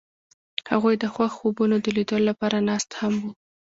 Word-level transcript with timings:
هغوی 0.71 0.95
د 0.99 1.05
خوښ 1.13 1.31
خوبونو 1.39 1.75
د 1.81 1.87
لیدلو 1.97 2.27
لپاره 2.29 2.57
ناست 2.69 2.89
هم 2.99 3.13
وو. 3.21 3.31